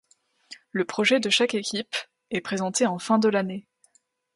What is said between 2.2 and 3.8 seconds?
est présenté en fin de l'année.